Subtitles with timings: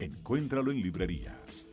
[0.00, 1.66] Encuéntralo en librerías.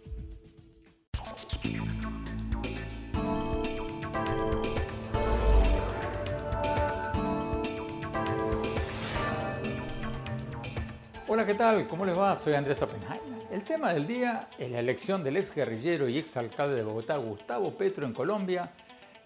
[11.27, 11.87] Hola, ¿qué tal?
[11.87, 12.35] ¿Cómo les va?
[12.35, 13.19] Soy Andrés Oppenheimer.
[13.51, 17.17] El tema del día es la elección del ex guerrillero y ex alcalde de Bogotá,
[17.17, 18.71] Gustavo Petro, en Colombia,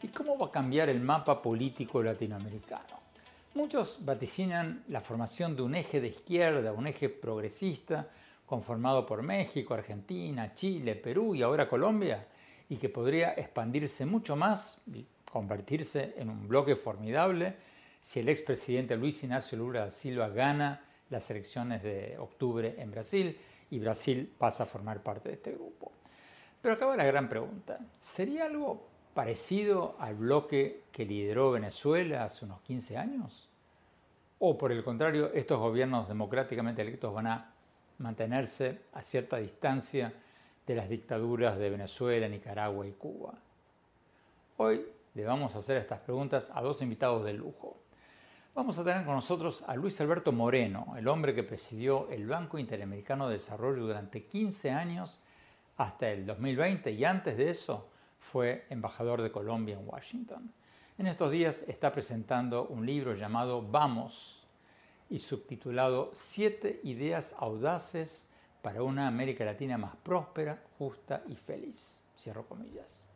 [0.03, 2.99] y cómo va a cambiar el mapa político latinoamericano.
[3.53, 8.09] Muchos vaticinan la formación de un eje de izquierda, un eje progresista,
[8.49, 12.25] conformado por México, Argentina, Chile, Perú y ahora Colombia,
[12.67, 17.55] y que podría expandirse mucho más y convertirse en un bloque formidable
[17.99, 23.37] si el expresidente Luis Ignacio Lula da Silva gana las elecciones de octubre en Brasil
[23.69, 25.91] y Brasil pasa a formar parte de este grupo.
[26.59, 27.79] Pero acaba la gran pregunta.
[27.99, 33.47] ¿Sería algo parecido al bloque que lideró Venezuela hace unos 15 años?
[34.39, 37.53] ¿O por el contrario, estos gobiernos democráticamente electos van a
[37.99, 40.13] mantenerse a cierta distancia
[40.65, 43.33] de las dictaduras de Venezuela, Nicaragua y Cuba?
[44.57, 47.77] Hoy le vamos a hacer estas preguntas a dos invitados de lujo.
[48.55, 52.57] Vamos a tener con nosotros a Luis Alberto Moreno, el hombre que presidió el Banco
[52.57, 55.19] Interamericano de Desarrollo durante 15 años
[55.77, 60.51] hasta el 2020 y antes de eso fue embajador de Colombia en Washington.
[60.97, 64.38] En estos días está presentando un libro llamado Vamos
[65.09, 68.29] y subtitulado Siete ideas audaces
[68.61, 71.99] para una América Latina más próspera, justa y feliz.
[72.17, 73.07] Cierro comillas.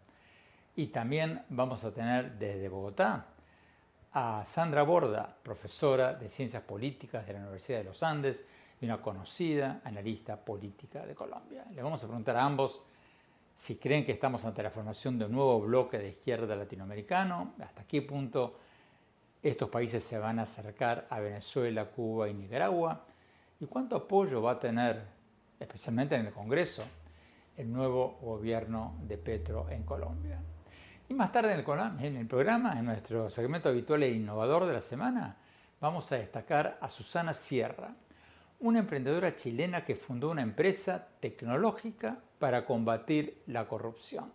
[0.75, 3.27] Y también vamos a tener desde Bogotá
[4.13, 8.45] a Sandra Borda, profesora de Ciencias Políticas de la Universidad de los Andes
[8.79, 11.65] y una conocida analista política de Colombia.
[11.73, 12.81] Le vamos a preguntar a ambos
[13.55, 17.85] si creen que estamos ante la formación de un nuevo bloque de izquierda latinoamericano, hasta
[17.85, 18.59] qué punto
[19.49, 23.05] estos países se van a acercar a Venezuela, Cuba y Nicaragua,
[23.59, 25.03] y cuánto apoyo va a tener,
[25.59, 26.83] especialmente en el Congreso,
[27.57, 30.39] el nuevo gobierno de Petro en Colombia.
[31.09, 35.37] Y más tarde en el, programa, en nuestro segmento habitual e innovador de la semana,
[35.81, 37.93] vamos a destacar a Susana Sierra,
[38.61, 44.31] una emprendedora chilena que fundó una empresa tecnológica para combatir la corrupción.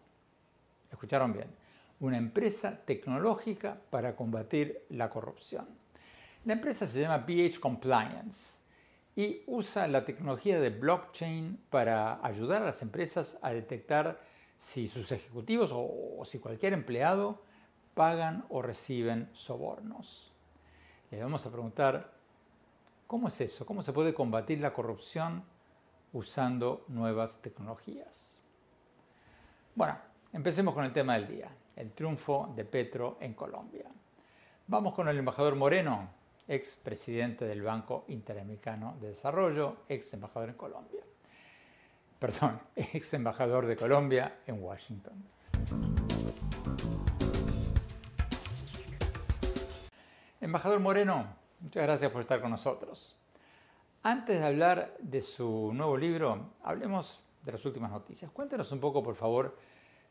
[0.90, 1.48] ¿Escucharon bien?
[2.00, 5.66] Una empresa tecnológica para combatir la corrupción.
[6.44, 8.60] La empresa se llama BH Compliance
[9.16, 14.20] y usa la tecnología de blockchain para ayudar a las empresas a detectar
[14.58, 17.42] si sus ejecutivos o, si cualquier empleado
[17.94, 20.32] pagan o reciben sobornos.
[21.10, 22.12] Le vamos a preguntar,
[23.08, 23.66] ¿cómo es eso?
[23.66, 25.42] ¿Cómo se puede combatir la corrupción
[26.12, 28.40] usando nuevas tecnologías?
[29.74, 29.98] Bueno,
[30.32, 33.86] empecemos con el tema del día, el triunfo de Petro en Colombia.
[34.66, 36.10] Vamos con el embajador Moreno,
[36.46, 41.02] ex presidente del Banco Interamericano de Desarrollo, ex embajador en Colombia
[42.18, 45.24] perdón, ex embajador de Colombia en Washington.
[50.40, 51.26] Embajador Moreno,
[51.60, 53.16] muchas gracias por estar con nosotros.
[54.02, 58.30] Antes de hablar de su nuevo libro, hablemos de las últimas noticias.
[58.30, 59.56] Cuéntenos un poco, por favor,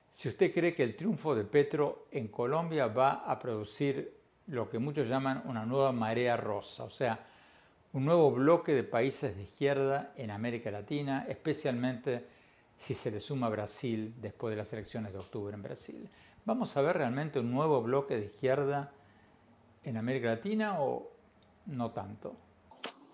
[0.09, 4.17] si usted cree que el triunfo de Petro en Colombia va a producir
[4.47, 7.25] lo que muchos llaman una nueva marea rosa, o sea,
[7.93, 12.25] un nuevo bloque de países de izquierda en América Latina, especialmente
[12.77, 16.09] si se le suma Brasil después de las elecciones de octubre en Brasil.
[16.45, 18.91] ¿Vamos a ver realmente un nuevo bloque de izquierda
[19.83, 21.11] en América Latina o
[21.65, 22.35] no tanto?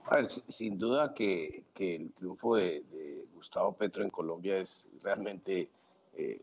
[0.06, 2.84] A ver, sin duda que, el triunfo de,
[3.34, 5.70] Gustavo Petro en Colombia es realmente
[6.16, 6.42] eh,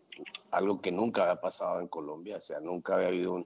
[0.51, 3.45] algo que nunca había pasado en Colombia, o sea, nunca había habido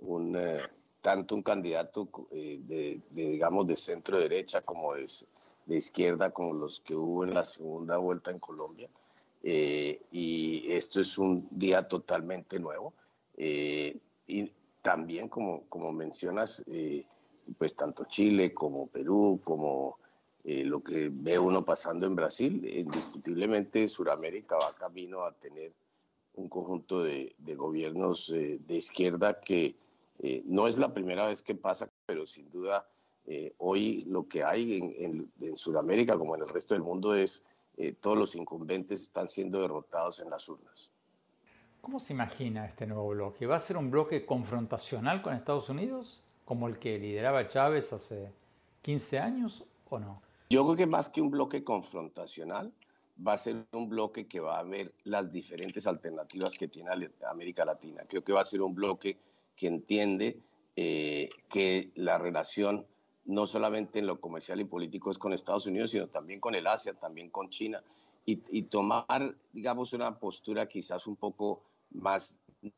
[0.00, 0.60] un, eh,
[1.00, 5.26] tanto un candidato eh, de, digamos, de centro derecha como es
[5.66, 8.88] de izquierda como los que hubo en la segunda vuelta en Colombia.
[9.42, 12.94] Eh, y esto es un día totalmente nuevo.
[13.36, 14.50] Eh, y
[14.80, 17.04] también, como, como mencionas, eh,
[17.58, 19.98] pues tanto Chile como Perú, como
[20.44, 25.72] lo que ve uno pasando en Brasil, indiscutiblemente Sudamérica va camino a tener
[26.34, 29.74] un conjunto de, de gobiernos de izquierda que
[30.44, 32.86] no es la primera vez que pasa, pero sin duda
[33.56, 37.42] hoy lo que hay en, en, en Sudamérica, como en el resto del mundo, es
[37.76, 40.92] eh, todos los incumbentes están siendo derrotados en las urnas.
[41.80, 43.46] ¿Cómo se imagina este nuevo bloque?
[43.46, 48.32] ¿Va a ser un bloque confrontacional con Estados Unidos, como el que lideraba Chávez hace
[48.82, 50.22] 15 años o no?
[50.54, 52.72] Yo creo que más que un bloque confrontacional,
[53.26, 56.90] va a ser un bloque que va a ver las diferentes alternativas que tiene
[57.28, 58.04] América Latina.
[58.08, 59.18] Creo que va a ser un bloque
[59.56, 60.38] que entiende
[60.76, 62.86] eh, que la relación
[63.24, 66.68] no solamente en lo comercial y político es con Estados Unidos, sino también con el
[66.68, 67.82] Asia, también con China,
[68.24, 72.32] y, tomar, digamos, una postura quizás un poco más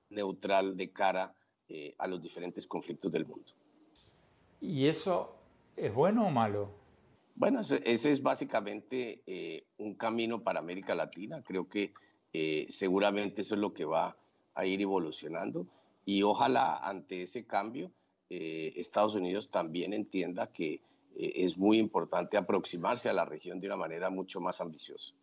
[0.08, 1.34] neutral de cara
[1.69, 3.52] eh, a los diferentes conflictos del mundo.
[4.62, 5.37] ¿Y eso
[5.76, 6.86] es bueno o malo?
[7.37, 11.43] Bueno, ese, es básicamente eh, un camino para América Latina.
[11.43, 11.93] Creo que
[12.33, 14.17] eh, seguramente eso es lo que va
[14.55, 15.67] a ir evolucionando
[16.05, 17.93] y ojalá ante ese cambio
[18.29, 23.67] eh, Estados Unidos también entienda que eh, es muy importante aproximarse a la región de
[23.69, 25.15] una manera mucho más ambiciosa.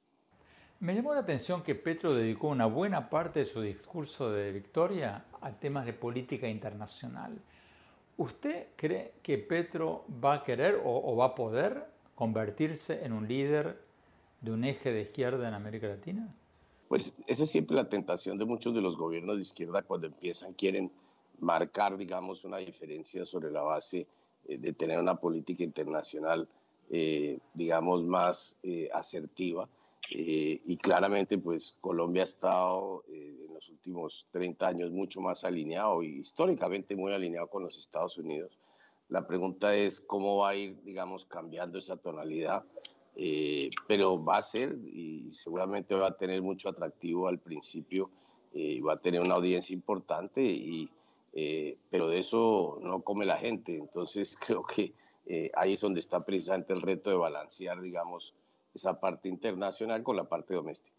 [0.80, 5.26] Me llamó la atención que Petro dedicó una buena parte de su discurso de victoria
[5.42, 7.42] a temas de política internacional.
[8.18, 13.82] ¿Usted cree que Petro va a querer o, va a poder convertirse en un líder
[14.42, 16.34] de un eje de izquierda en América Latina?
[16.88, 20.54] Pues esa es siempre la tentación de muchos de los gobiernos de izquierda cuando empiezan,
[20.54, 20.92] quieren
[21.40, 24.08] marcar, digamos, una diferencia sobre la base
[24.46, 26.48] eh, de tener una política internacional,
[26.90, 29.68] eh, digamos, más eh, asertiva.
[30.10, 36.20] y claramente, pues Colombia ha estado en los últimos 30 años mucho más alineado y
[36.20, 38.60] históricamente muy alineado con los Estados Unidos.
[39.14, 42.64] La pregunta es cómo va a ir, digamos, cambiando esa tonalidad,
[43.88, 48.10] pero va a ser y seguramente va a tener mucho atractivo al principio,
[48.84, 50.90] va a tener una audiencia importante y,
[51.34, 53.76] eh, pero de eso no come la gente.
[53.76, 54.94] Entonces creo que
[55.28, 58.34] eh, ahí es donde está precisamente el reto de balancear, digamos,
[58.74, 60.98] esa parte internacional con la parte doméstica.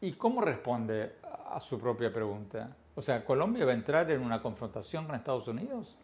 [0.00, 2.76] ¿Y cómo responde a su propia pregunta?
[2.94, 5.96] O sea, ¿Colombia va a entrar en una confrontación con Estados Unidos?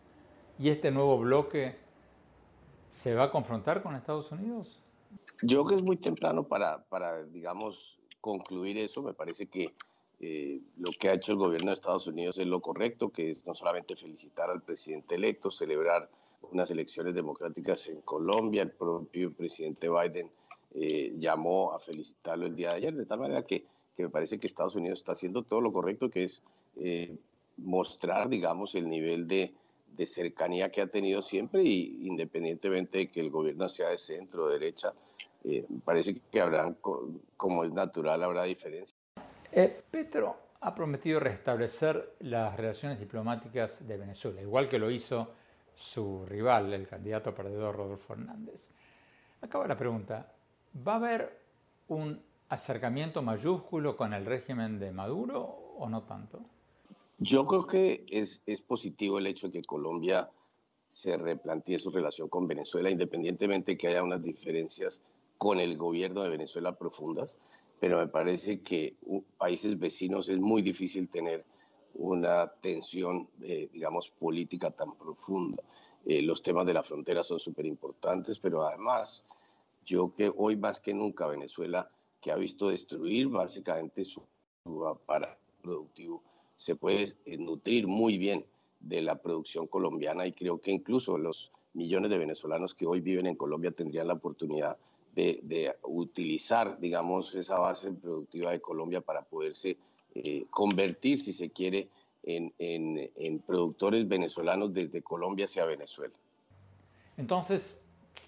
[0.58, 1.76] ¿Y este nuevo bloque
[2.88, 4.81] se va a confrontar con Estados Unidos?
[5.43, 9.02] Yo creo que es muy temprano para, para digamos, concluir eso.
[9.02, 9.72] Me parece que
[10.20, 13.46] eh, lo que ha hecho el gobierno de Estados Unidos es lo correcto, que es
[13.46, 16.10] no solamente felicitar al presidente electo, celebrar
[16.50, 20.31] unas elecciones democráticas en Colombia, el propio presidente Biden
[20.75, 23.64] eh, llamó a felicitarlo el día de ayer, de tal manera que,
[23.94, 26.43] que, me parece que Estados Unidos está haciendo todo lo correcto, que es
[26.76, 27.16] eh,
[27.56, 29.52] mostrar, digamos, el nivel de,
[29.96, 34.44] de, cercanía que ha tenido siempre y independientemente de que el gobierno sea de centro
[34.44, 34.93] o derecha,
[35.44, 36.76] me parece que habrán,
[37.37, 38.94] como es natural, habrá diferencias.
[39.52, 45.32] Eh, Petro ha prometido restablecer las relaciones diplomáticas de Venezuela, igual que lo hizo
[45.75, 48.70] su rival, el candidato perdedor Rodolfo Hernández.
[49.40, 50.32] Acaba la pregunta,
[50.87, 51.40] ¿va a haber
[51.87, 55.40] un acercamiento mayúsculo con el régimen de Maduro
[55.78, 56.40] o no tanto?
[57.18, 60.30] Yo creo que es, es positivo el hecho de que Colombia
[60.88, 65.02] se replantee su relación con Venezuela, independientemente de que haya unas diferencias
[65.37, 67.37] con el gobierno de Venezuela profundas
[67.80, 68.96] pero me parece que
[69.37, 71.44] países vecinos es muy difícil tener
[71.94, 75.62] una tensión, eh, digamos, política tan profunda.
[76.04, 79.25] Eh, los temas de la frontera son súper importantes, pero además,
[79.84, 84.22] yo que hoy más que nunca Venezuela, que ha visto destruir básicamente su,
[84.87, 86.22] aparato productivo,
[86.59, 88.45] se puede eh, nutrir muy bien
[88.81, 93.27] de la producción colombiana y creo que incluso los millones de venezolanos que hoy viven
[93.27, 94.77] en Colombia tendrían la oportunidad
[95.15, 99.77] de, utilizar, digamos, esa base productiva de Colombia para poderse
[100.15, 101.88] eh, convertir, si se quiere,
[102.23, 106.15] en, en, productores venezolanos desde Colombia hacia Venezuela.
[107.17, 107.83] Entonces,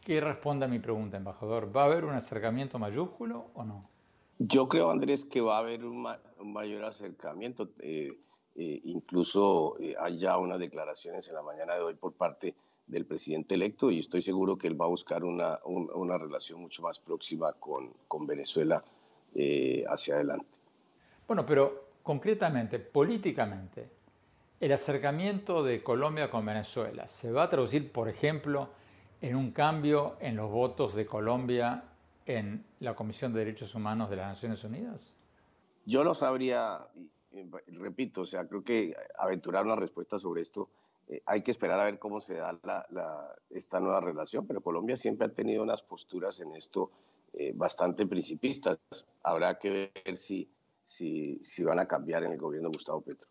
[0.05, 1.77] ¿qué responde a mi pregunta, embajador?
[1.77, 3.90] ¿Va a haber un acercamiento mayúsculo o no?
[4.43, 6.09] Yo creo, Andrés, que va a haber un,
[6.45, 7.69] mayor acercamiento.
[7.81, 8.19] Eh,
[8.57, 12.55] eh, incluso hay ya unas declaraciones en la mañana de hoy por parte
[12.87, 15.59] del presidente electo y estoy seguro que él va a buscar una,
[16.17, 17.93] relación mucho más próxima con,
[18.27, 18.83] Venezuela
[19.35, 20.59] eh, hacia adelante.
[21.29, 23.91] Bueno, pero concretamente, políticamente,
[24.59, 28.71] el acercamiento de Colombia con Venezuela se va a traducir, por ejemplo,
[29.21, 31.90] en un cambio en los votos de Colombia
[32.37, 35.15] en la Comisión de Derechos Humanos de las Naciones Unidas?
[35.87, 36.87] Yo no sabría,
[37.69, 40.69] repito, o sea, creo que aventurar una respuesta sobre esto,
[41.09, 42.59] eh, hay que esperar a ver cómo se da
[43.51, 46.91] esta nueva relación, pero Colombia siempre ha tenido unas posturas en esto
[47.33, 48.79] eh, bastante principistas.
[49.23, 50.49] Habrá que ver si,
[50.85, 53.29] si, si, van a cambiar en el gobierno de Gustavo Petro.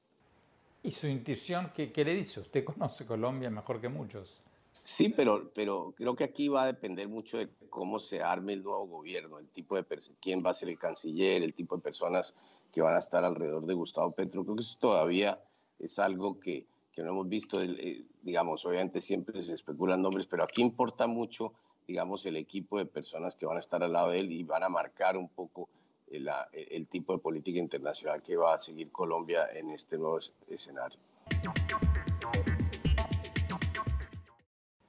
[0.83, 2.39] ¿Y su intuición qué, qué le dice?
[2.39, 4.41] Usted conoce Colombia mejor que muchos.
[4.89, 8.63] Sí, pero, pero creo que aquí va a depender mucho de cómo se arme el
[8.63, 9.85] nuevo gobierno, el tipo de
[10.19, 12.33] quién va a ser el canciller, el tipo de personas
[12.71, 14.43] que van a estar alrededor de Gustavo Petro.
[14.43, 15.39] Creo que eso todavía
[15.77, 20.43] es algo que, que no hemos visto, eh, digamos, obviamente siempre se especulan nombres, pero
[20.43, 21.53] aquí importa mucho,
[21.87, 24.63] digamos, el equipo de personas que van a estar al lado de él y van
[24.63, 25.69] a marcar un poco
[26.07, 30.17] el, el tipo de política internacional que va a seguir Colombia en este nuevo
[30.47, 30.99] escenario.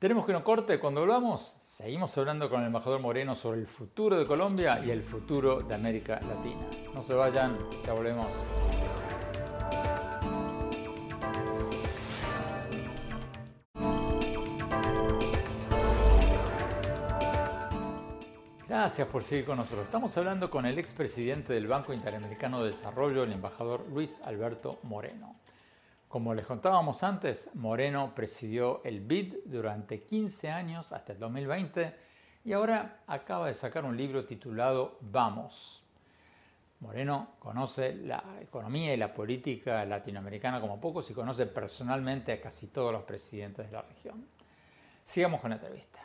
[0.01, 0.81] Tenemos que no corte.
[0.81, 5.03] Cuando hablamos, seguimos hablando con el embajador Moreno sobre el futuro de Colombia y el
[5.03, 6.67] futuro de América Latina.
[6.95, 8.27] No se vayan, ya volvemos.
[18.67, 19.85] Gracias por seguir con nosotros.
[19.85, 25.37] Estamos hablando con el expresidente del Banco Interamericano de Desarrollo, el embajador Luis Alberto Moreno.
[26.11, 31.95] Como les contábamos antes, Moreno presidió el BID durante 15 años hasta el 2020
[32.45, 35.85] y ahora acaba de sacar un libro titulado Vamos.
[36.81, 42.67] Moreno conoce la economía y la política latinoamericana como pocos y conoce personalmente a casi
[42.67, 44.27] todos los presidentes de la región.
[45.05, 46.01] Sigamos con la entrevista.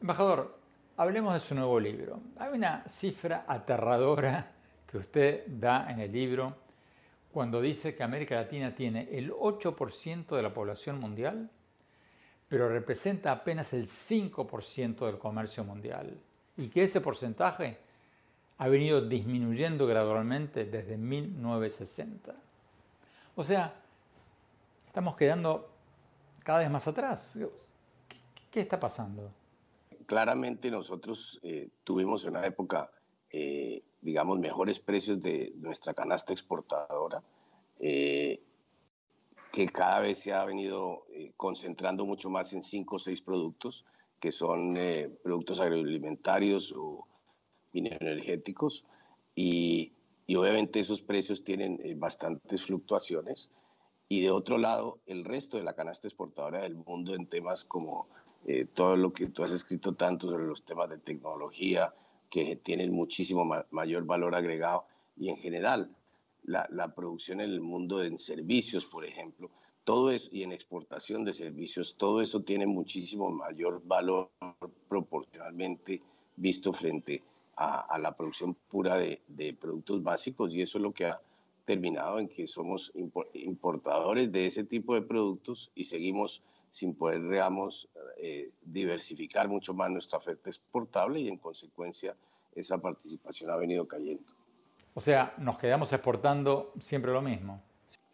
[0.00, 0.58] Embajador,
[0.96, 2.20] hablemos de su nuevo libro.
[2.38, 4.54] Hay una cifra aterradora
[4.94, 6.54] que usted da en el libro
[7.32, 11.50] cuando dice que América Latina tiene el 8% de la población mundial,
[12.48, 16.16] pero representa apenas el 5% del comercio mundial
[16.56, 17.76] y que ese porcentaje
[18.58, 22.32] ha venido disminuyendo gradualmente desde 1960.
[23.34, 23.74] O sea,
[24.86, 25.72] estamos quedando
[26.44, 27.36] cada vez más atrás.
[28.48, 29.32] ¿Qué, está pasando?
[30.06, 32.88] Claramente nosotros eh, tuvimos una época
[33.36, 37.22] eh, digamos, mejores precios de nuestra canasta exportadora,
[37.80, 38.40] eh,
[39.50, 43.84] que cada vez se ha venido eh, concentrando mucho más en cinco o seis productos,
[44.20, 47.06] que son eh, productos agroalimentarios o
[47.72, 48.84] energéticos,
[49.34, 49.92] y,
[50.26, 53.50] y, obviamente esos precios tienen bastantes fluctuaciones.
[54.08, 58.06] Y de otro lado, el resto de la canasta exportadora del mundo en temas como
[58.74, 61.92] todo lo que tú has escrito tanto sobre los temas de tecnología,
[62.34, 64.86] que tienen muchísimo mayor valor agregado
[65.16, 65.94] y en general
[66.42, 69.52] la, producción en el mundo en servicios, por ejemplo,
[69.84, 74.30] todo eso, y en exportación de servicios, todo eso tiene muchísimo mayor valor
[74.88, 76.02] proporcionalmente
[76.34, 77.22] visto frente
[77.56, 81.20] a, la producción pura de, productos básicos y eso es lo que ha
[81.64, 82.92] terminado en que somos
[83.34, 86.42] importadores de ese tipo de productos y seguimos
[86.74, 92.16] sin poder, digamos, eh, diversificar mucho más nuestra oferta exportable y en consecuencia
[92.52, 94.24] esa participación ha venido cayendo.
[94.92, 97.62] O sea, nos quedamos exportando siempre lo mismo.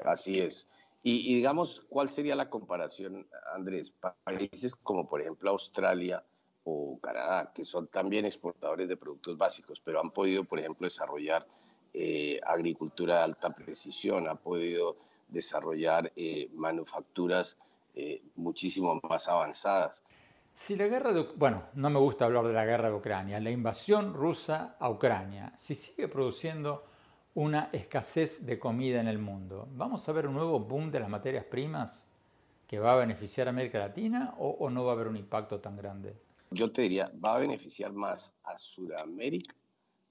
[0.05, 0.69] Así es.
[1.03, 3.95] Y, digamos, ¿cuál sería la comparación, Andrés?
[4.25, 6.23] Países como por ejemplo Australia
[6.65, 11.47] o Canadá, que son también exportadores de productos básicos, pero han podido, por ejemplo, desarrollar
[11.95, 14.99] eh, agricultura de alta precisión, han podido
[15.29, 17.57] desarrollar eh, manufacturas
[17.95, 20.03] eh, muchísimo más avanzadas.
[20.53, 23.51] Si la guerra de, bueno, no me gusta hablar de la guerra de Ucrania, la
[23.51, 26.85] invasión rusa a Ucrania, si sigue produciendo
[27.35, 31.09] una escasez de comida en el mundo, ¿vamos a ver un nuevo boom de las
[31.09, 32.07] materias primas
[32.67, 35.61] que va a beneficiar a América Latina o, o no va a haber un impacto
[35.61, 36.17] tan grande?
[36.51, 39.55] Yo te diría, va a beneficiar más a Sudamérica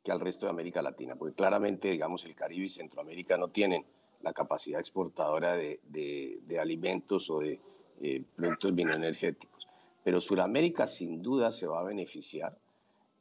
[0.03, 3.85] que al resto de América Latina, porque claramente, digamos, el Caribe y Centroamérica no tienen
[4.21, 7.59] la capacidad exportadora de, de, alimentos o de
[8.01, 9.67] eh, productos bioenergéticos.
[10.03, 12.57] Pero Sudamérica sin duda se va a beneficiar.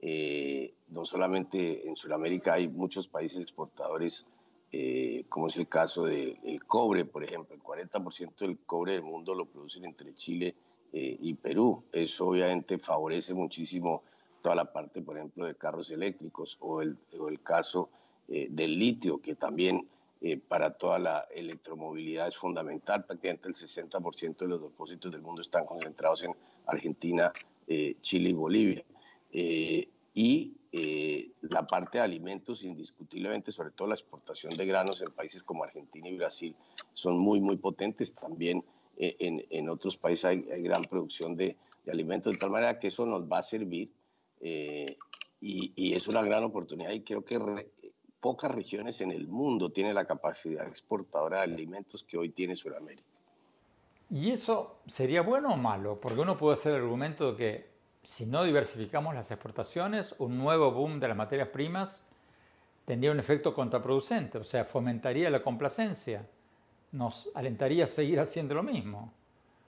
[0.00, 4.26] Eh, no solamente en Sudamérica hay muchos países exportadores,
[4.71, 7.55] eh, como es el caso del cobre, por ejemplo.
[7.55, 10.55] El 40% del cobre del mundo lo producen entre Chile
[10.90, 11.85] y Perú.
[11.93, 14.02] Eso obviamente favorece muchísimo
[14.40, 17.90] toda la parte, por ejemplo, de carros eléctricos o el, o el caso
[18.26, 19.87] del litio, que también
[20.20, 23.04] eh, para toda la electromovilidad es fundamental.
[23.04, 26.34] Prácticamente el 60% de los depósitos del mundo están concentrados en
[26.66, 27.32] Argentina,
[27.66, 28.84] eh, Chile y Bolivia.
[29.32, 35.12] Eh, y eh, la parte de alimentos, indiscutiblemente, sobre todo la exportación de granos en
[35.12, 36.54] países como Argentina y Brasil,
[36.92, 38.12] son muy, muy potentes.
[38.12, 38.64] También
[38.98, 42.88] eh, en, en, otros países hay, gran producción de, de, alimentos, de tal manera que
[42.88, 43.90] eso nos va a servir
[44.40, 44.96] eh,
[45.40, 47.70] y, y, es una gran oportunidad y creo que re,
[48.20, 53.02] pocas regiones en el mundo tienen la capacidad exportadora de alimentos que hoy tiene Sudamérica.
[54.10, 56.00] ¿Y eso sería bueno o malo?
[56.00, 57.68] Porque uno puede hacer el argumento de que
[58.02, 62.02] si no diversificamos las exportaciones, un nuevo boom de las materias primas
[62.87, 66.26] tendría un efecto contraproducente, o sea, fomentaría la complacencia,
[66.92, 69.12] nos alentaría a seguir haciendo lo mismo.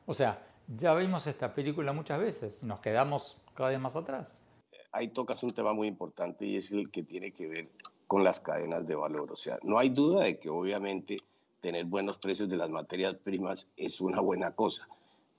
[0.07, 4.43] O sea, ya vimos esta película muchas veces y nos quedamos cada vez más atrás.
[4.91, 7.69] Ahí tocas un tema muy importante y es el que tiene que ver
[8.11, 9.31] con las cadenas de valor.
[9.31, 11.19] O sea, no hay duda de que obviamente
[11.61, 14.89] tener buenos precios de las materias primas es una buena cosa,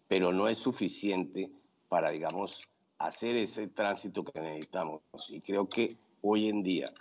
[0.07, 1.51] pero no es suficiente
[1.89, 2.61] para, digamos,
[2.97, 5.01] hacer ese tránsito que necesitamos.
[5.27, 6.93] Y creo que hoy en día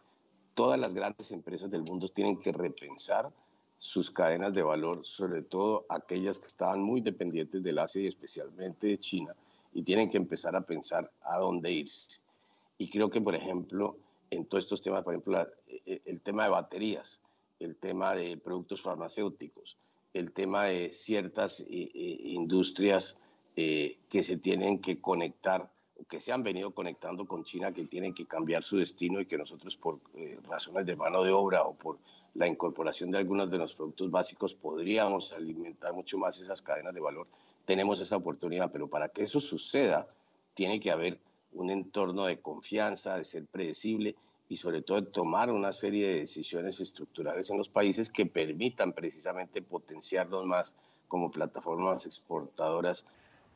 [0.55, 3.31] todas las grandes empresas del mundo tienen que repensar
[3.79, 8.89] sus cadenas de valor, sobre todo aquellas que estaban muy dependientes del Asia y especialmente
[8.89, 9.37] de China,
[9.73, 12.19] y tienen que empezar a pensar a dónde irse.
[12.77, 13.97] Y creo que, por ejemplo,
[14.31, 17.21] en todos estos temas, por ejemplo, e, e, el tema de baterías,
[17.59, 19.77] el tema de productos farmacéuticos,
[20.15, 23.17] el tema de ciertas industrias
[23.57, 25.71] eh, que se tienen que conectar
[26.09, 29.37] que se han venido conectando con China, que tienen que cambiar su destino y que
[29.37, 31.99] nosotros por eh, razones de mano de obra o por
[32.35, 37.01] la incorporación de algunos de los productos básicos podríamos alimentar mucho más esas cadenas de
[37.01, 37.27] valor.
[37.65, 40.09] Tenemos esa oportunidad, pero para que eso suceda
[40.55, 41.21] tiene que haber
[41.53, 44.17] un entorno de confianza, de ser predecible
[44.49, 48.93] y sobre todo de tomar una serie de decisiones estructurales en los países que permitan
[48.93, 50.75] precisamente potenciarnos más
[51.09, 53.05] como plataformas exportadoras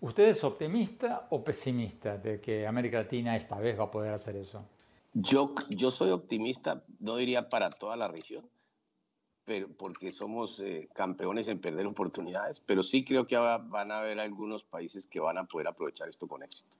[0.04, 4.36] ¿Usted es optimista o pesimista de que América Latina esta vez va a poder hacer
[4.36, 4.62] eso?
[5.14, 8.46] Yo, yo soy optimista, no diría para toda la región,
[9.46, 14.20] pero porque somos eh, campeones en perder oportunidades, pero sí creo que van a haber
[14.20, 16.76] algunos países que van a poder aprovechar esto con éxito.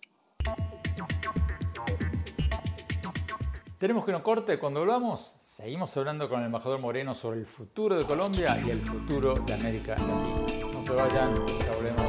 [3.85, 7.95] Tenemos que no corte, cuando volvamos seguimos hablando con el embajador Moreno sobre el futuro
[7.95, 10.73] de Colombia y el futuro de América Latina.
[10.73, 12.07] No se vayan, ya volvemos.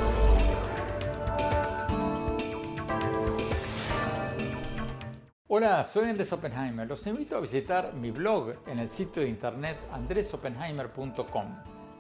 [5.50, 6.88] Hola, soy Andrés Oppenheimer.
[6.88, 11.56] Los invito a visitar mi blog en el sitio de internet andresoppenheimer.com.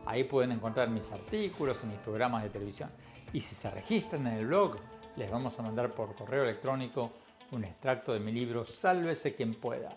[0.06, 2.91] Ahí pueden encontrar mis artículos y mis programas de televisión.
[3.34, 4.78] Y si se registran en el blog,
[5.17, 7.25] les vamos a mandar por correo electrónico
[7.56, 9.89] un extracto de mi libro Sálvese quien pueda,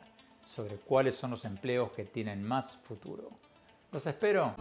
[0.46, 3.30] sobre cuáles son los empleos que tienen más futuro.
[3.90, 4.54] Los espero.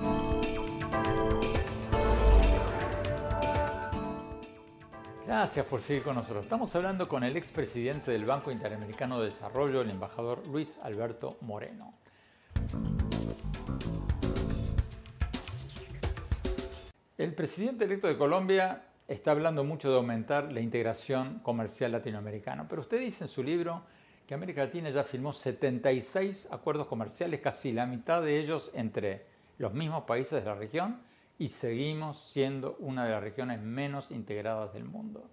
[5.25, 6.45] Gracias por seguir con nosotros.
[6.45, 11.93] Estamos hablando con el expresidente del Banco Interamericano de Desarrollo, el embajador Luis Alberto Moreno.
[17.17, 22.81] El presidente electo de Colombia está hablando mucho de aumentar la integración comercial latinoamericana, pero
[22.81, 23.83] usted dice en su libro
[24.27, 29.25] que América Latina ya firmó 76 acuerdos comerciales, casi la mitad de ellos entre
[29.57, 31.01] los mismos países de la región
[31.39, 35.29] y seguimos siendo una de las regiones menos integradas del mundo.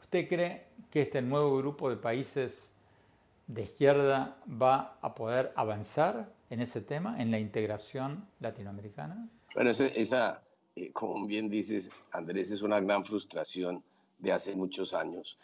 [0.00, 2.72] ¿Usted cree que este nuevo grupo de países
[3.46, 9.28] de izquierda va a poder avanzar en ese tema, en la integración latinoamericana?
[9.54, 10.42] Bueno, esa,
[10.74, 13.82] eh, como bien dices, Andrés, es una gran frustración
[14.18, 15.38] de hace muchos años.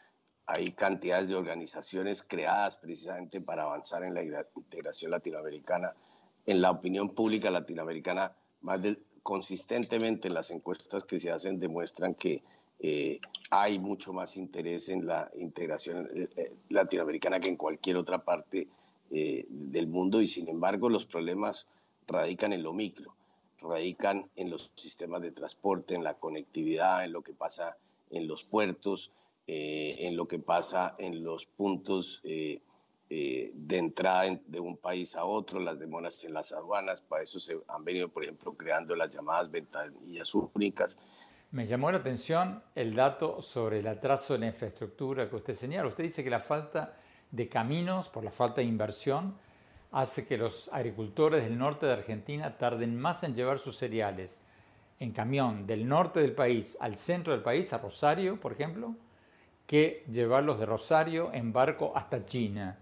[0.47, 5.95] Hay cantidades de organizaciones creadas precisamente para avanzar en la integración latinoamericana.
[6.47, 12.43] En la opinión pública latinoamericana, más del consistentemente las encuestas que se hacen demuestran que
[12.79, 18.69] eh, hay mucho más interés en la integración eh, latinoamericana que en cualquier otra parte
[19.11, 21.67] del mundo y sin embargo los problemas
[22.07, 23.14] radican en lo micro,
[23.61, 27.77] radican en los sistemas de transporte, en la conectividad, en lo que pasa
[28.11, 29.12] en los puertos,
[29.47, 32.21] en lo que pasa en los puntos
[33.11, 37.40] eh, de entrada de un país a otro, las demoras en las aduanas, para eso
[37.40, 40.99] se han venido, por ejemplo, creando las llamadas ventanillas únicas.
[41.51, 45.88] Me llamó la atención el dato sobre el atraso de la infraestructura que usted señala.
[45.88, 46.99] Usted dice que la falta
[47.31, 49.38] de caminos, por la falta de inversión,
[49.90, 54.42] hace que los agricultores del norte de Argentina tarden más en llevar sus cereales
[55.01, 58.94] en camión del norte del país al centro del país, a Rosario, por ejemplo,
[59.66, 62.79] que llevarlos de Rosario en barco hasta China.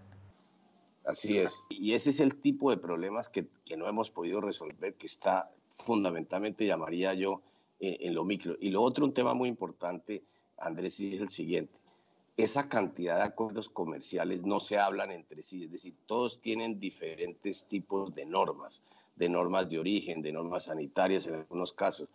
[1.05, 1.65] Así es.
[1.69, 6.65] Y ese es el tipo de problemas que, no hemos podido resolver, que está fundamentalmente,
[6.65, 7.41] llamaría yo,
[7.79, 8.55] eh, en lo micro.
[8.59, 10.23] Y lo otro, un tema muy importante,
[10.57, 11.77] Andrés, es el siguiente.
[12.37, 17.65] Esa cantidad de acuerdos comerciales no se hablan entre sí, es decir, todos tienen diferentes
[17.65, 18.83] tipos de normas,
[19.15, 22.09] de normas de origen, de normas sanitarias en algunos casos.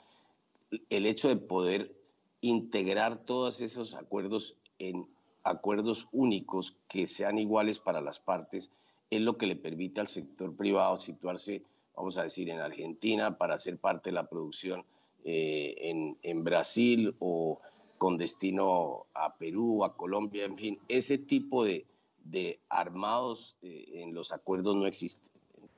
[0.89, 1.93] El hecho de poder
[2.41, 5.09] integrar todos esos acuerdos en
[5.43, 8.71] acuerdos únicos que sean iguales para las partes
[9.11, 11.65] es lo que le permite al sector privado situarse,
[11.97, 14.85] vamos a decir, en Argentina para ser parte de la producción
[15.25, 17.61] eh, en, en Brasil o
[18.03, 21.87] con destino a Perú, a Colombia, en fin, ese tipo de,
[22.25, 25.31] de armados eh, en los acuerdos no existe.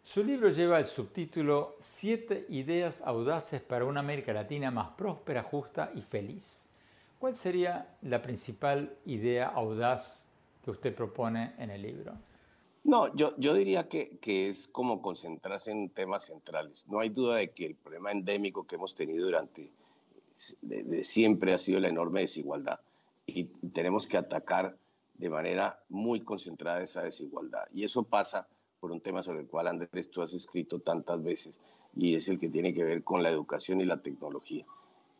[0.02, 5.92] Su libro lleva el subtítulo Siete ideas audaces para una América Latina más próspera, justa
[5.94, 6.70] y feliz.
[7.18, 10.30] ¿Cuál sería la principal idea audaz
[10.64, 12.14] que usted propone en el libro?
[12.84, 16.88] No, yo, yo diría que, que, es como concentrarse en temas centrales.
[16.88, 19.70] No hay duda de que el problema endémico que hemos tenido durante
[20.62, 22.80] de, siempre ha sido la enorme desigualdad
[23.26, 24.76] y tenemos que atacar
[25.14, 27.64] de manera muy concentrada esa desigualdad.
[27.72, 28.48] Y eso pasa
[28.80, 31.58] por un tema sobre el cual, Andrés, tú has escrito tantas veces
[31.96, 34.66] y es el que tiene que ver con la educación y la tecnología.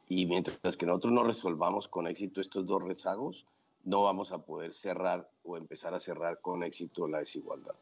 [0.08, 3.46] Y mientras que nosotros no resolvamos con éxito estos dos rezagos,
[3.84, 7.74] no vamos a poder cerrar o empezar a cerrar con éxito la desigualdad.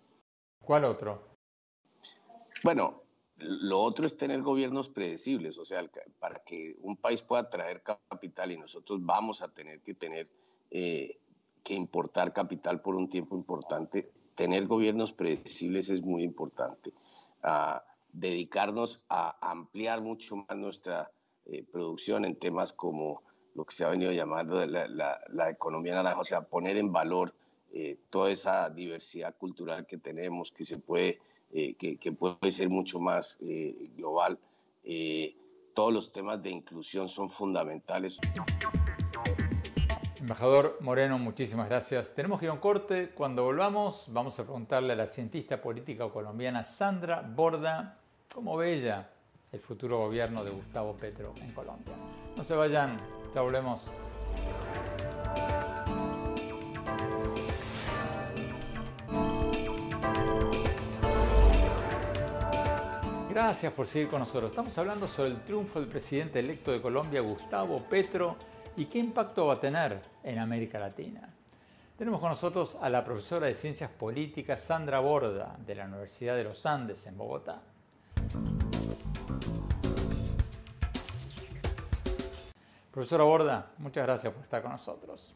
[0.60, 1.20] ¿Cuál otro?
[2.64, 3.01] Bueno,
[3.42, 5.84] lo otro es tener gobiernos predecibles, o sea,
[6.18, 10.28] para que un país pueda traer capital y nosotros vamos a tener que tener
[10.70, 11.18] eh,
[11.62, 16.92] que importar capital por un tiempo importante, tener gobiernos predecibles es muy importante.
[18.12, 21.10] dedicarnos a ampliar mucho más nuestra
[21.46, 23.22] eh, producción en temas como
[23.54, 27.34] lo que se ha venido llamando la, economía naranja, o sea, poner en valor
[27.72, 31.20] eh, toda esa diversidad cultural que tenemos, que se puede
[31.52, 34.38] eh, que, puede ser mucho más eh, global.
[34.84, 35.36] Eh,
[35.74, 38.18] todos los temas de inclusión son fundamentales.
[40.18, 42.14] Embajador Moreno, muchísimas gracias.
[42.14, 43.10] Tenemos que ir a un corte.
[43.10, 47.98] Cuando volvamos, vamos a preguntarle a la cientista política colombiana Sandra Borda
[48.32, 49.10] cómo ve ella
[49.50, 51.94] el futuro gobierno de Gustavo Petro en Colombia.
[52.36, 52.96] No se vayan,
[53.34, 53.82] ya volvemos.
[63.32, 64.50] Gracias por seguir con nosotros.
[64.50, 68.36] Estamos hablando sobre el triunfo del presidente electo de Colombia, Gustavo Petro,
[68.76, 71.32] y qué impacto va a tener en América Latina.
[71.96, 76.44] Tenemos con nosotros a la profesora de Ciencias Políticas Sandra Borda, de la Universidad de
[76.44, 77.62] los Andes, en Bogotá.
[82.90, 85.34] Profesora Borda, muchas gracias por estar con nosotros.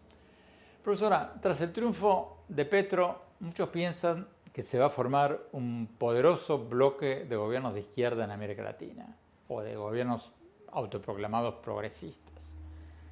[0.84, 6.58] Profesora, tras el triunfo de Petro, muchos piensan que se va a formar un poderoso
[6.58, 9.14] bloque de gobiernos de izquierda en América Latina,
[9.48, 10.32] o de gobiernos
[10.72, 12.56] autoproclamados progresistas,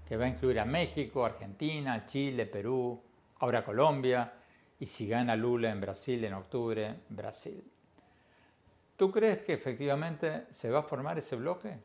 [0.09, 2.99] que va a incluir a México, Argentina, Chile, Perú,
[3.41, 4.33] ahora Colombia,
[4.81, 7.63] y si gana Lula en Brasil en octubre, Brasil.
[8.97, 11.77] ¿Tú crees que efectivamente se va a formar ese bloque?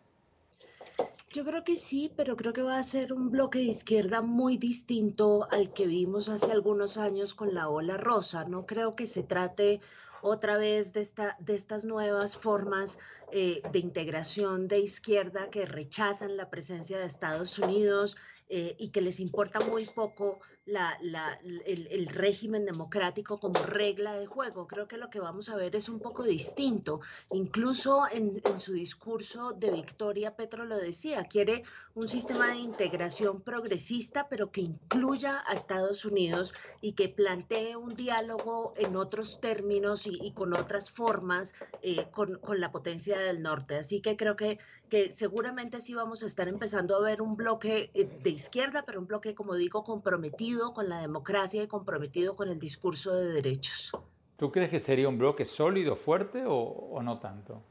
[1.31, 4.57] Yo creo que sí, pero creo que va a ser un bloque de izquierda muy
[4.57, 8.45] distinto al que vimos hace algunos años con la ola rosa.
[8.45, 9.79] No creo que se trate
[10.23, 12.97] otra vez de, esta, de estas nuevas formas
[13.31, 18.17] eh, de integración de izquierda que rechazan la presencia de Estados Unidos
[18.49, 24.67] eh, y que les importa muy poco el, régimen democrático como regla de juego.
[24.67, 27.01] Creo que lo que vamos a ver es un poco distinto.
[27.31, 31.63] Incluso en, su discurso de victoria, Petro lo decía, quiere
[31.95, 37.95] un sistema de integración progresista, pero que incluya a Estados Unidos y que plantee un
[37.95, 43.77] diálogo en otros términos y, con otras formas eh, con, la potencia del norte.
[43.77, 44.59] Así que creo que,
[44.89, 48.99] que seguramente sí vamos a estar empezando a ver un bloque eh, de izquierda, pero
[48.99, 53.91] un bloque, como digo, comprometido con la democracia y comprometido con el discurso de derechos.
[54.37, 57.61] ¿Tú crees que sería un bloque sólido, fuerte o, no tanto?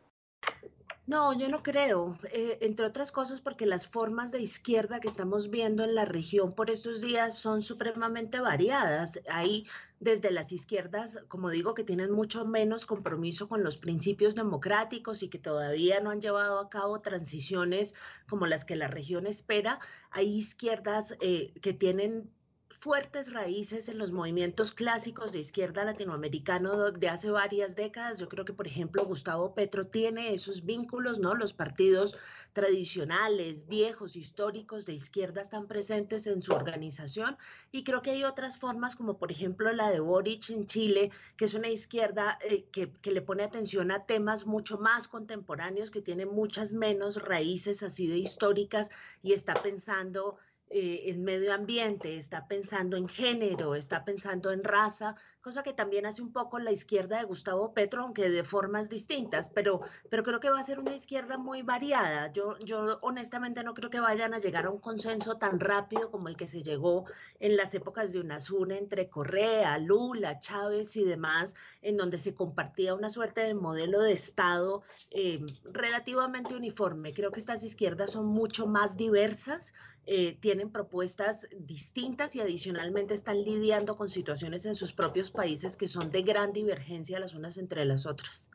[1.09, 5.49] No, yo no creo, eh, entre otras cosas porque las formas de izquierda que estamos
[5.49, 9.19] viendo en la región por estos días son supremamente variadas.
[9.31, 9.67] Hay
[10.01, 15.31] desde las izquierdas, como digo, que tienen mucho menos compromiso con los principios democráticos y
[15.31, 17.95] que todavía no han llevado a cabo transiciones
[18.29, 19.79] como las que la región espera.
[20.11, 22.31] Hay izquierdas eh, que tienen
[22.79, 28.21] fuertes raíces en los movimientos clásicos de izquierda latinoamericano de hace varias décadas.
[28.21, 31.35] Yo creo que, por ejemplo, Gustavo Petro tiene esos vínculos, ¿no?
[31.35, 32.17] Los partidos
[32.53, 37.37] tradicionales, viejos, históricos de izquierda están presentes en su organización
[37.73, 41.47] y creo que hay otras formas, como por ejemplo la de Boric en Chile, que
[41.47, 46.01] es una izquierda eh, que, que le pone atención a temas mucho más contemporáneos, que
[46.01, 50.39] tiene muchas menos raíces así de históricas y está pensando
[50.71, 55.15] eh, en medio ambiente, está pensando en género, está pensando en raza,
[55.49, 59.49] cosa que también hace un poco la izquierda de Gustavo Petro, aunque de formas distintas,
[59.49, 59.81] pero,
[60.11, 62.31] pero creo que va a ser una izquierda muy variada.
[62.31, 66.29] Yo, yo honestamente no creo que vayan a llegar a un consenso tan rápido como
[66.29, 67.07] el que se llegó
[67.41, 72.93] en las épocas de UNASUR entre Correa, Lula, Chávez y demás, en donde se compartía
[72.93, 77.15] una suerte de modelo de Estado eh, relativamente uniforme.
[77.15, 79.73] Creo que estas izquierdas son mucho más diversas,
[80.11, 85.87] eh, tienen propuestas distintas y adicionalmente están lidiando con situaciones en sus propios países que
[85.87, 88.51] son de gran divergencia las unas entre las otras.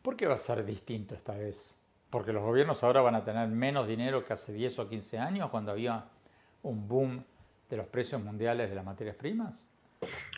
[0.00, 1.74] ¿Por qué va a ser distinto esta vez?
[2.08, 5.50] ¿Porque los gobiernos ahora van a tener menos dinero que hace 10 o 15 años
[5.50, 6.04] cuando había
[6.62, 7.24] un boom
[7.68, 9.66] de los precios mundiales de las materias primas?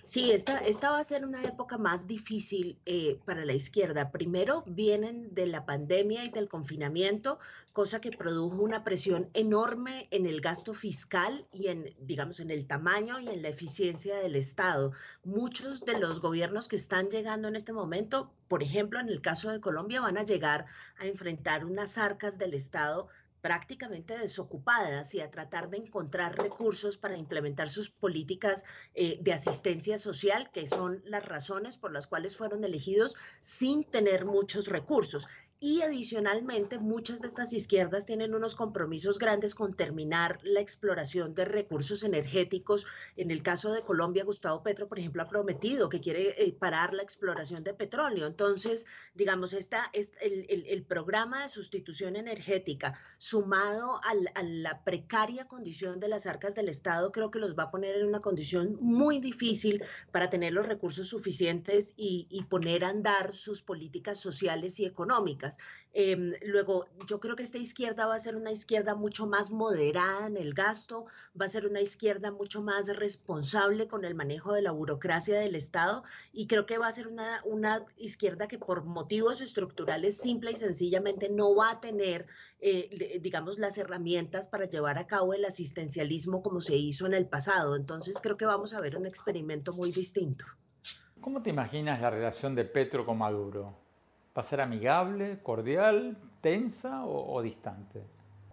[0.07, 4.13] Sí, esta, esta va a ser una época más difícil eh, para la izquierda.
[4.13, 7.41] Primero, vienen de la pandemia y del confinamiento,
[7.73, 12.69] cosa que produjo una presión enorme en el gasto fiscal y en, digamos, en el
[12.69, 14.93] tamaño y en la eficiencia del Estado.
[15.25, 19.51] Muchos de los gobiernos que están llegando en este momento, por ejemplo, en el caso
[19.51, 20.67] de Colombia, van a llegar
[21.01, 23.09] a enfrentar unas arcas del Estado
[23.47, 30.01] prácticamente desocupadas y a tratar de encontrar recursos para implementar sus políticas eh, de asistencia
[30.01, 35.29] social, que son las razones por las cuales fueron elegidos sin tener muchos recursos.
[35.59, 41.47] Y adicionalmente, muchas de estas izquierdas tienen unos compromisos grandes con terminar la exploración de
[41.47, 42.87] recursos energéticos.
[43.17, 46.93] En el caso de Colombia, Gustavo Petro, por ejemplo, ha prometido que quiere eh, parar
[46.93, 48.27] la exploración de petróleo.
[48.27, 56.09] Entonces, digamos, esta es el, programa de sustitución energética sumado a la precaria condición de
[56.09, 59.83] las arcas del Estado, creo que los va a poner en una condición muy difícil
[60.13, 65.46] para tener los recursos suficientes y, y poner a andar sus políticas sociales y económicas.
[65.99, 70.27] Em, luego, yo creo que esta izquierda va a ser una izquierda mucho más moderada
[70.27, 71.07] en el gasto,
[71.41, 75.55] va a ser una izquierda mucho más responsable con el manejo de la burocracia del
[75.55, 76.03] Estado
[76.35, 80.57] y creo que va a ser una, una izquierda que por motivos estructurales simple y
[80.57, 82.27] sencillamente no va a tener,
[82.61, 87.27] eh, digamos, las herramientas para llevar a cabo el asistencialismo como se hizo en el
[87.27, 87.75] pasado.
[87.75, 90.45] Entonces, creo que vamos a ver un experimento muy distinto.
[91.23, 93.86] ¿Cómo te imaginas la relación de Petro con Maduro?
[94.37, 98.05] ¿Va a ser amigable, cordial, tensa o, distante?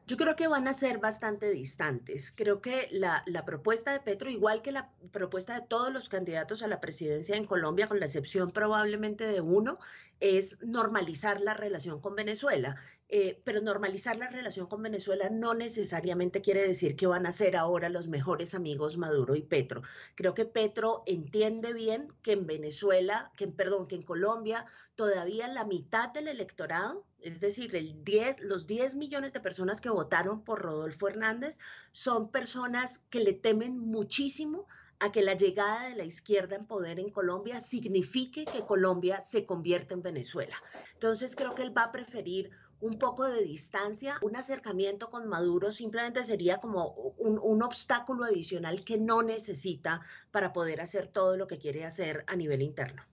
[0.07, 2.31] Yo creo que van a ser bastante distantes.
[2.31, 6.67] Creo que la, propuesta de Petro, igual que la propuesta de todos los candidatos a
[6.67, 9.77] la presidencia en Colombia, con la excepción probablemente de uno,
[10.23, 12.77] es normalizar la relación con Venezuela.
[13.09, 17.55] Eh, pero normalizar la relación con Venezuela no necesariamente quiere decir que van a ser
[17.57, 19.83] ahora los mejores amigos Maduro y Petro.
[20.15, 25.65] Creo que Petro entiende bien que en Venezuela, que perdón, que en Colombia todavía la
[25.65, 30.61] mitad del electorado, es decir, el 10, los 10 millones de personas que votaron por
[30.61, 31.59] Rodolfo Hernández,
[31.91, 34.67] son personas que le temen muchísimo
[35.03, 39.45] a que la llegada de la izquierda en poder en Colombia signifique que Colombia se
[39.45, 40.55] convierta en Venezuela.
[40.93, 45.71] Entonces creo que él va a preferir un poco de distancia, un acercamiento con Maduro
[45.71, 49.99] simplemente sería como un, obstáculo adicional que no necesita
[50.31, 53.03] para poder hacer todo lo que quiere hacer a nivel interno.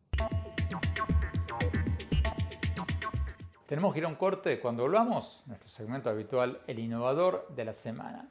[3.66, 4.60] Tenemos que ir a un corte.
[4.60, 8.30] Cuando volvamos, nuestro segmento habitual, el innovador de la semana.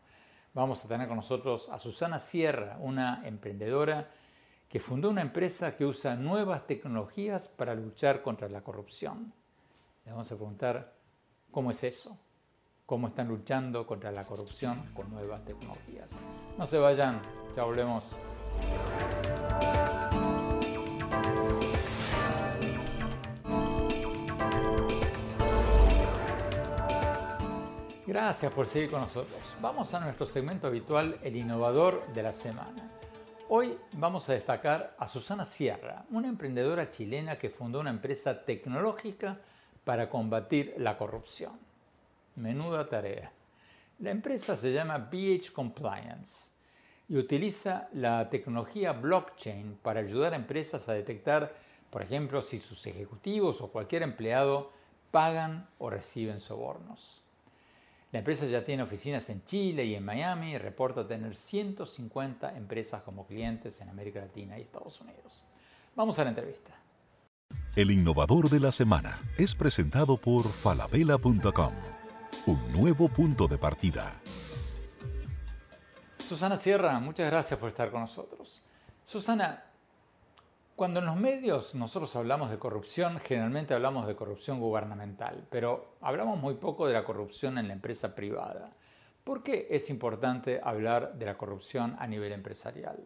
[0.53, 4.11] Vamos a tener con nosotros a Susana Sierra, una emprendedora
[4.67, 9.33] que fundó una empresa que usa nuevas tecnologías para luchar contra la corrupción.
[10.05, 10.99] Le vamos a preguntar
[11.51, 12.17] ¿Cómo es eso?
[12.85, 16.09] ¿Cómo están luchando contra la corrupción con nuevas tecnologías?
[16.57, 17.21] No se vayan,
[17.55, 18.05] ya volvemos.
[28.09, 29.39] Gracias por seguir con nosotros.
[29.61, 32.89] Vamos a nuestro segmento habitual, el innovador de la semana.
[33.49, 39.37] Hoy vamos a destacar a Susana Sierra, una emprendedora chilena que fundó una empresa tecnológica
[39.83, 41.51] para combatir la corrupción.
[42.35, 43.31] Menuda tarea.
[43.99, 46.49] La empresa se llama BH Compliance
[47.07, 51.53] y utiliza la tecnología blockchain para ayudar a empresas a detectar,
[51.91, 54.71] por ejemplo, si sus ejecutivos o cualquier empleado
[55.11, 57.21] pagan o reciben sobornos.
[58.11, 63.03] La empresa ya tiene oficinas en Chile y en Miami y reporta tener 150 empresas
[63.03, 65.43] como clientes en América Latina y Estados Unidos.
[65.95, 66.71] Vamos a la entrevista.
[67.75, 71.73] El innovador de la semana es presentado por falabella.com,
[72.47, 74.19] un nuevo punto de partida.
[76.27, 78.61] Susana Sierra, muchas gracias por estar con nosotros.
[79.05, 79.68] Susana,
[80.79, 86.39] cuando en los medios nosotros hablamos de corrupción, generalmente hablamos de corrupción gubernamental, pero hablamos
[86.39, 88.77] muy poco de la corrupción en la empresa privada.
[89.25, 93.03] ¿Por qué es importante hablar de la corrupción a nivel empresarial?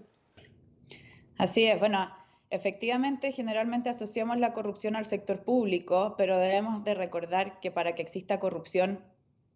[1.39, 2.11] Así es, bueno,
[2.51, 8.03] efectivamente generalmente asociamos la corrupción al sector público, pero debemos de recordar que para que
[8.03, 8.99] exista corrupción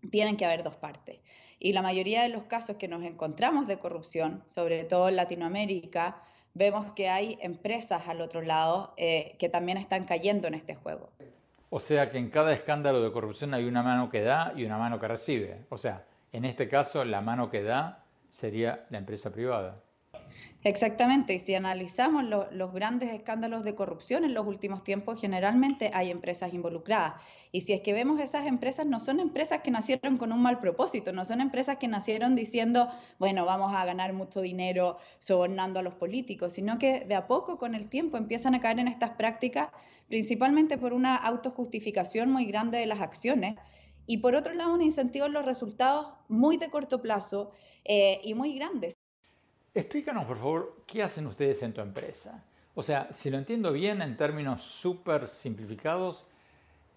[0.09, 1.19] tienen que haber dos partes.
[1.59, 6.23] Y la mayoría de los casos que nos encontramos de corrupción, sobre todo en Latinoamérica,
[6.57, 11.09] vemos que hay empresas al otro lado eh, que también están cayendo en este juego.
[11.69, 14.77] O sea que en cada escándalo de corrupción hay una mano que da y una
[14.77, 15.65] mano que recibe.
[15.69, 19.81] O sea, en este caso la mano que da sería la empresa privada.
[20.63, 26.11] Exactamente, y si analizamos los grandes escándalos de corrupción en los últimos tiempos, generalmente hay
[26.11, 27.21] empresas involucradas.
[27.51, 30.59] Y si es que vemos esas empresas, no son empresas que nacieron con un mal
[30.59, 35.83] propósito, no son empresas que nacieron diciendo, bueno, vamos a ganar mucho dinero sobornando a
[35.83, 39.11] los políticos, sino que de a poco con el tiempo empiezan a caer en estas
[39.11, 39.69] prácticas,
[40.09, 43.55] principalmente por una autojustificación muy grande de las acciones
[44.05, 47.51] y por otro lado un incentivo en los resultados muy de corto plazo
[47.85, 48.97] eh, y muy grandes.
[49.77, 52.43] Explícanos, por favor, qué hacen ustedes en tu empresa.
[52.73, 56.25] O sea, si lo entiendo bien en términos súper simplificados,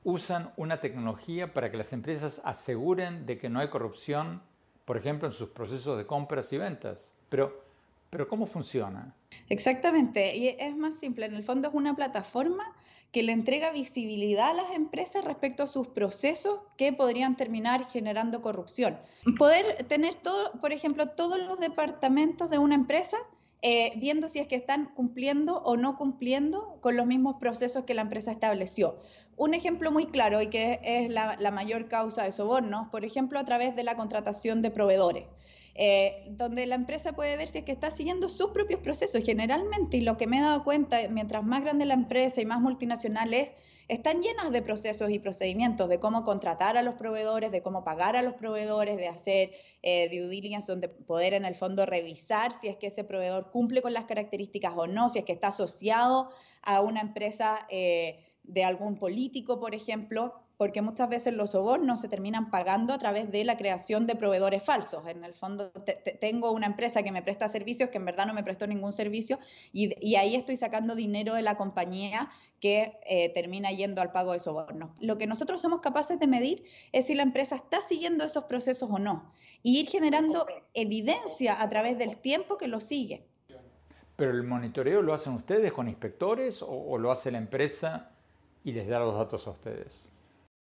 [0.02, 4.40] usan una tecnología para que las empresas aseguren de que no hay corrupción,
[4.86, 7.14] por ejemplo, en sus procesos de compras y ventas.
[7.28, 7.62] Pero,
[8.08, 9.14] pero ¿cómo funciona?
[9.50, 11.26] Exactamente, y es más simple.
[11.26, 12.72] En el fondo es una plataforma
[13.12, 18.40] que le entrega visibilidad a las empresas respecto a sus procesos que podrían terminar generando
[18.40, 18.98] corrupción.
[19.38, 23.16] Poder tener todo, por ejemplo, todos los departamentos de una empresa
[23.62, 27.94] eh, viendo si es que están cumpliendo o no cumpliendo con los mismos procesos que
[27.94, 29.02] la empresa estableció.
[29.36, 33.38] Un ejemplo muy claro y que es la, la mayor causa de sobornos, por ejemplo,
[33.38, 35.26] a través de la contratación de proveedores.
[35.74, 39.22] Eh, donde la empresa puede ver si es que está siguiendo sus propios procesos.
[39.24, 42.60] Generalmente, y lo que me he dado cuenta, mientras más grande la empresa y más
[42.60, 43.54] multinacional es,
[43.88, 48.16] están llenas de procesos y procedimientos de cómo contratar a los proveedores, de cómo pagar
[48.16, 49.52] a los proveedores, de hacer
[49.82, 53.82] eh, due diligence, donde poder en el fondo revisar si es que ese proveedor cumple
[53.82, 56.30] con las características o no, si es que está asociado
[56.62, 62.08] a una empresa eh, de algún político, por ejemplo porque muchas veces los sobornos se
[62.10, 65.02] terminan pagando a través de la creación de proveedores falsos.
[65.06, 65.72] En el fondo,
[66.20, 69.38] tengo una empresa que me presta servicios que en verdad no me prestó ningún servicio
[69.72, 72.28] y, ahí estoy sacando dinero de la compañía
[72.60, 74.90] que eh, termina yendo al pago de sobornos.
[75.00, 78.90] Lo que nosotros somos capaces de medir es si la empresa está siguiendo esos procesos
[78.92, 80.44] o no y ir generando
[80.74, 83.26] evidencia a través del tiempo que lo sigue.
[84.14, 88.10] ¿Pero el monitoreo lo hacen ustedes con inspectores o lo hace la empresa
[88.62, 90.10] y les da los datos a ustedes?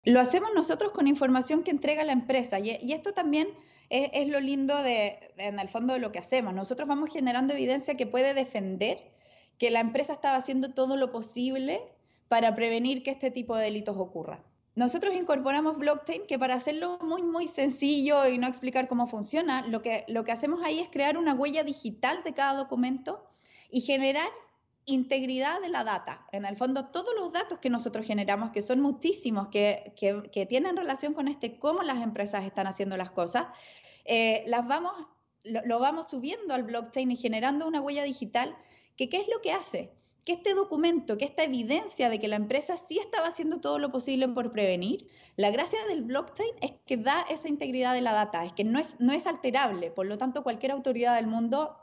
[0.08, 3.50] Lo hacemos nosotros con información que entrega la empresa y, esto también
[3.90, 6.54] es, lo lindo de, en el fondo de lo que hacemos.
[6.54, 9.04] Nosotros vamos generando evidencia que puede defender
[9.58, 11.82] que la empresa estaba haciendo todo lo posible
[12.30, 14.40] para prevenir que este tipo de delitos ocurran.
[14.76, 19.82] Nosotros incorporamos blockchain que para hacerlo muy, muy sencillo y no explicar cómo funciona, lo
[19.82, 23.28] que, lo que hacemos ahí es crear una huella digital de cada documento
[23.70, 24.30] y generar
[24.88, 26.26] integridad de la data.
[26.32, 30.78] En el fondo, todos los datos que nosotros generamos, que son muchísimos, que, que, tienen
[30.78, 33.48] relación con este cómo las empresas están haciendo las cosas,
[34.06, 34.94] eh, las vamos,
[35.44, 38.56] lo, vamos subiendo al blockchain y generando una huella digital
[38.96, 39.92] que qué es lo que hace?
[40.24, 43.92] Que este documento, que esta evidencia de que la empresa sí estaba haciendo todo lo
[43.92, 48.46] posible por prevenir, la gracia del blockchain es que da esa integridad de la data,
[48.46, 51.78] es que no es, no es alterable, por lo tanto cualquier autoridad del mundo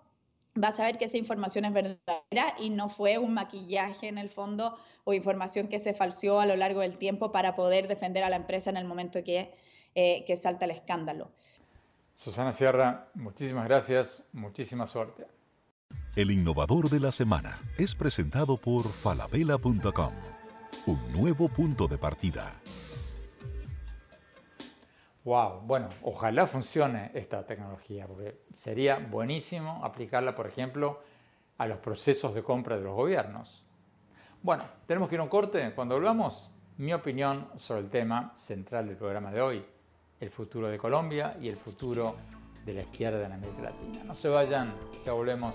[0.62, 4.30] va a saber que esa información es verdadera y no fue un maquillaje en el
[4.30, 8.30] fondo o información que se falseó a lo largo del tiempo para poder defender a
[8.30, 9.52] la empresa en el momento que,
[9.94, 11.30] eh, que salta el escándalo.
[12.14, 15.26] Susana Sierra, muchísimas gracias, muchísima suerte.
[16.14, 20.12] El innovador de la semana es presentado por falabella.com,
[20.86, 22.60] un nuevo punto de partida.
[25.24, 31.00] Wow, bueno, ojalá funcione esta tecnología, porque sería buenísimo aplicarla, por ejemplo,
[31.56, 33.64] a los procesos de compra de los gobiernos.
[34.42, 35.72] Bueno, tenemos que ir a un corte.
[35.74, 39.64] Cuando volvamos, mi opinión sobre el tema central del programa de hoy,
[40.20, 42.16] el futuro de Colombia y el futuro
[42.66, 44.04] de la izquierda en América Latina.
[44.04, 44.74] No se vayan,
[45.06, 45.54] ya volvemos.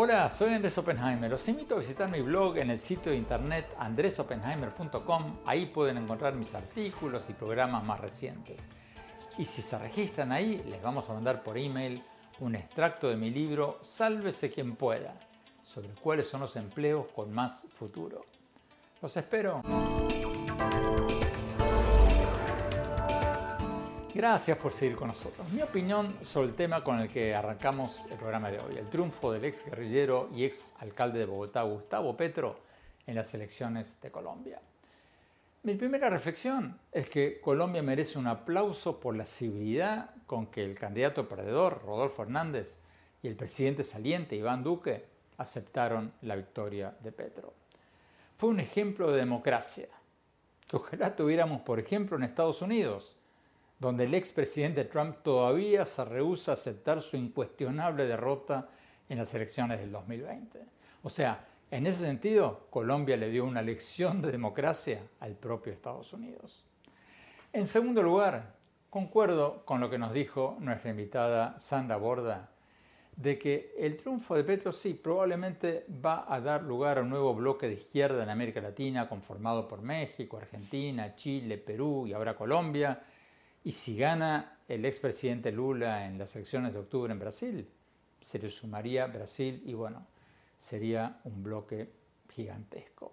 [0.00, 1.28] Hola, soy Andrés Oppenheimer.
[1.28, 5.38] Los invito a visitar mi blog en el sitio de internet andresoppenheimer.com.
[5.44, 8.58] Ahí pueden encontrar mis artículos y programas más recientes.
[9.38, 12.00] Y si se registran ahí, les vamos a mandar por email
[12.38, 15.14] un extracto de mi libro Sálvese quien pueda,
[15.64, 18.24] sobre cuáles son los empleos con más futuro.
[19.02, 19.62] Los espero.
[24.18, 25.48] Gracias por seguir con nosotros.
[25.52, 29.30] Mi opinión sobre el tema con el que arrancamos el programa de hoy, el triunfo
[29.30, 32.58] del ex guerrillero y ex alcalde de Bogotá, Gustavo Petro,
[33.06, 34.60] en las elecciones de Colombia.
[35.62, 40.76] Mi primera reflexión es que Colombia merece un aplauso por la civilidad con que el
[40.76, 42.80] candidato perdedor, Rodolfo Hernández,
[43.22, 45.04] y el presidente saliente, Iván Duque,
[45.36, 47.54] aceptaron la victoria de Petro.
[48.36, 49.86] Fue un ejemplo de democracia,
[50.66, 53.14] que ojalá tuviéramos, por ejemplo, en Estados Unidos,
[53.78, 58.68] donde el expresidente Trump todavía se rehúsa a aceptar su incuestionable derrota
[59.08, 60.60] en las elecciones del 2020.
[61.02, 66.12] O sea, en ese sentido, Colombia le dio una lección de democracia al propio Estados
[66.12, 66.64] Unidos.
[67.52, 68.54] En segundo lugar,
[68.90, 72.50] concuerdo con lo que nos dijo nuestra invitada Sandra Borda,
[73.16, 77.34] de que el triunfo de Petro sí probablemente va a dar lugar a un nuevo
[77.34, 83.02] bloque de izquierda en América Latina conformado por México, Argentina, Chile, Perú y ahora Colombia.
[83.68, 87.68] Y si gana el expresidente Lula en las elecciones de octubre en Brasil,
[88.18, 90.06] se le sumaría Brasil y bueno,
[90.58, 91.90] sería un bloque
[92.30, 93.12] gigantesco.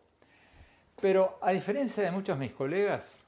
[1.01, 3.19] Pero a diferencia de muchos de mis colegas,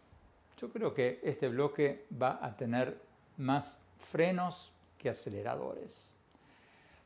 [0.58, 2.98] yo creo que este bloque va a tener
[3.36, 6.16] más frenos que aceleradores.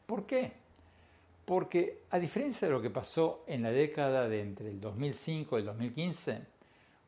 [0.06, 0.52] ¿Por qué?
[1.46, 5.62] Porque a diferencia de lo que pasó en la década de entre el 2005 y
[5.62, 6.51] el 2015,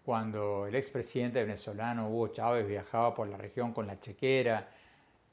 [0.04, 4.68] cuando el expresidente venezolano Hugo Chávez viajaba por la región con la chequera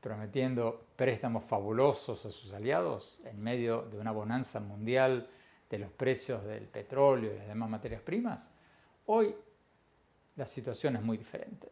[0.00, 5.28] prometiendo préstamos fabulosos a sus aliados en medio de una bonanza mundial
[5.68, 8.50] de los precios del petróleo y las demás materias primas,
[9.06, 9.34] hoy
[10.36, 11.70] la situación es muy diferente.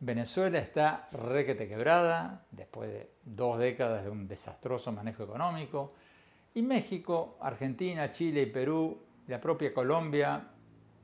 [0.00, 5.94] Venezuela está requete quebrada después de dos décadas de un desastroso manejo económico
[6.54, 10.48] y México, Argentina, Chile y Perú, la propia Colombia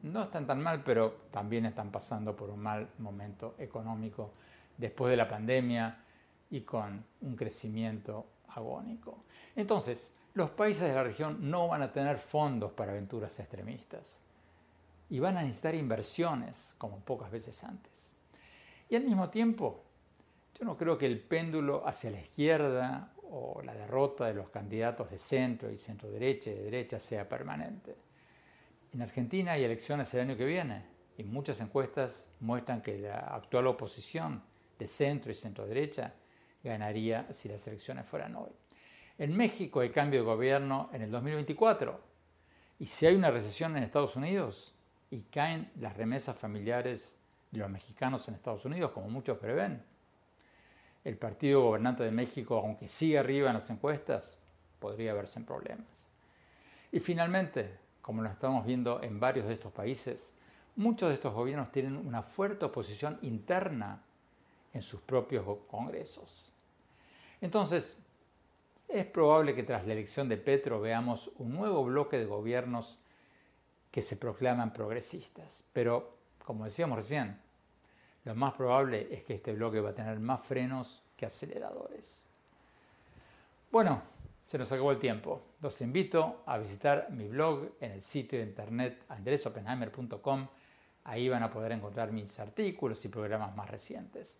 [0.05, 4.33] no están tan mal, pero también están pasando por un mal momento económico
[4.77, 6.05] después de la pandemia
[6.51, 9.25] y con un crecimiento agónico.
[9.57, 14.21] Entonces, los países de la región no van a tener fondos para aventuras extremistas
[15.09, 18.13] y van a necesitar inversiones como pocas veces antes.
[18.91, 19.85] Y al mismo tiempo,
[20.59, 25.11] yo no creo que el péndulo hacia la izquierda o la derrota de los candidatos
[25.11, 27.97] de centro y centro derecha y de derecha sea permanente.
[28.95, 30.85] En Argentina hay elecciones el año que viene
[31.19, 34.41] y muchas encuestas muestran que la actual oposición
[34.79, 36.15] de centro y centro derecha
[36.63, 38.53] ganaría si las elecciones fueran hoy.
[39.19, 42.01] En México hay cambio de gobierno en el 2024
[42.79, 44.73] y si hay una recesión en Estados Unidos
[45.11, 47.19] y caen las remesas familiares
[47.51, 49.83] de los mexicanos en Estados Unidos, como muchos prevén,
[51.03, 54.39] el partido gobernante de México, aunque siga arriba en las encuestas,
[54.79, 56.09] podría verse en problemas.
[56.93, 60.35] Y finalmente, como lo estamos viendo en varios de estos países,
[60.77, 64.03] muchos de estos gobiernos tienen una fuerte oposición interna
[64.75, 66.53] en sus propios congresos.
[67.41, 67.99] Entonces,
[68.89, 72.99] es probable que tras la elección de Petro veamos un nuevo bloque de gobiernos
[73.91, 75.65] que se proclaman progresistas.
[75.73, 77.39] Pero, como decíamos recién,
[78.25, 82.27] lo más probable es que este bloque va a tener más frenos que aceleradores.
[83.73, 84.03] Bueno,
[84.47, 85.43] se nos acabó el tiempo.
[85.61, 90.49] Los invito a visitar mi blog en el sitio de internet andresopenheimer.com.
[91.05, 94.39] Ahí van a poder encontrar mis artículos y programas más recientes.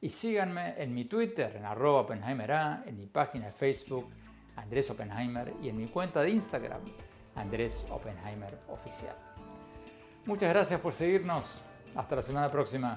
[0.00, 1.64] Y síganme en mi Twitter, en
[2.86, 4.08] en mi página de Facebook,
[4.56, 6.80] Andrés Oppenheimer, y en mi cuenta de Instagram,
[7.34, 9.16] Andrés Oppenheimer Oficial.
[10.24, 11.60] Muchas gracias por seguirnos.
[11.94, 12.96] Hasta la semana próxima.